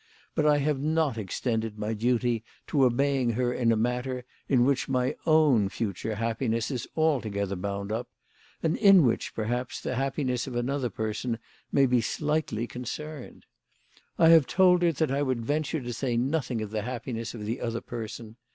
But 0.33 0.47
I 0.47 0.57
have 0.57 0.79
not 0.79 1.19
extended 1.19 1.77
my 1.77 1.93
duty 1.93 2.43
to 2.65 2.85
obeying 2.85 3.29
her 3.33 3.53
in 3.53 3.71
a 3.71 3.75
matter 3.77 4.25
in 4.49 4.65
which 4.65 4.87
mv 4.87 5.13
own 5.27 5.69
future 5.69 6.15
happiness 6.15 6.71
is 6.71 6.87
altogether 6.97 7.55
bound 7.55 7.91
up; 7.91 8.07
and 8.63 8.75
in 8.77 9.05
which, 9.05 9.35
perhaps, 9.35 9.79
the 9.79 9.93
happiness 9.93 10.47
of 10.47 10.55
another 10.55 10.89
person 10.89 11.37
may 11.71 11.85
be 11.85 12.01
slightly 12.01 12.65
concerned. 12.65 13.45
I 14.17 14.29
have 14.29 14.47
told 14.47 14.81
her 14.81 14.91
that 14.93 15.11
I 15.11 15.21
would 15.21 15.45
venture 15.45 15.81
to 15.81 15.93
say 15.93 16.17
nothing 16.17 16.63
of 16.63 16.71
the 16.71 16.81
happiness 16.81 17.35
of 17.35 17.45
the 17.45 17.61
other 17.61 17.81
person. 17.81 18.37